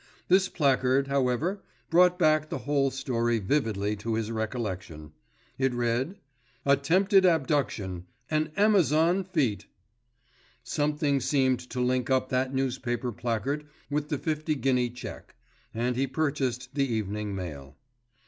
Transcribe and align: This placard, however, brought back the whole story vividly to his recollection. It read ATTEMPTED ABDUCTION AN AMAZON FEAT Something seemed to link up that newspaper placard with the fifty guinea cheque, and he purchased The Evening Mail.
This 0.29 0.49
placard, 0.49 1.09
however, 1.09 1.61
brought 1.91 2.17
back 2.17 2.49
the 2.49 2.57
whole 2.57 2.89
story 2.89 3.37
vividly 3.37 3.95
to 3.97 4.15
his 4.15 4.31
recollection. 4.31 5.11
It 5.59 5.75
read 5.75 6.17
ATTEMPTED 6.65 7.23
ABDUCTION 7.23 8.07
AN 8.31 8.51
AMAZON 8.57 9.23
FEAT 9.25 9.67
Something 10.63 11.19
seemed 11.19 11.59
to 11.69 11.79
link 11.79 12.09
up 12.09 12.29
that 12.29 12.51
newspaper 12.51 13.11
placard 13.11 13.67
with 13.91 14.09
the 14.09 14.17
fifty 14.17 14.55
guinea 14.55 14.89
cheque, 14.89 15.35
and 15.71 15.95
he 15.95 16.07
purchased 16.07 16.73
The 16.73 16.91
Evening 16.91 17.35
Mail. 17.35 17.77